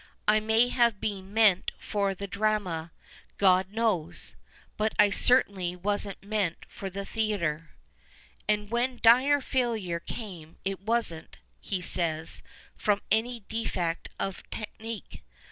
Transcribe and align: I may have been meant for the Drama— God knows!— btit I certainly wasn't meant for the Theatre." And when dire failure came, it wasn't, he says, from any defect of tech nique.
I 0.27 0.39
may 0.39 0.69
have 0.69 0.99
been 0.99 1.31
meant 1.31 1.73
for 1.77 2.15
the 2.15 2.25
Drama— 2.25 2.91
God 3.47 3.71
knows!— 3.71 4.33
btit 4.79 4.93
I 4.97 5.11
certainly 5.11 5.75
wasn't 5.75 6.23
meant 6.23 6.65
for 6.67 6.89
the 6.89 7.05
Theatre." 7.05 7.69
And 8.49 8.71
when 8.71 8.97
dire 9.03 9.41
failure 9.41 9.99
came, 9.99 10.57
it 10.65 10.79
wasn't, 10.81 11.37
he 11.59 11.83
says, 11.83 12.41
from 12.75 13.01
any 13.11 13.41
defect 13.41 14.09
of 14.19 14.41
tech 14.49 14.75
nique. 14.79 15.21